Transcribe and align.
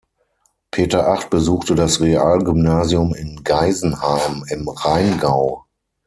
Peter 0.71 1.07
Acht 1.09 1.29
besuchte 1.29 1.75
das 1.75 2.01
Realgymnasium 2.01 3.13
in 3.13 3.43
Geisenheim 3.43 4.43
im 4.49 4.67
Rheingau. 4.67 5.65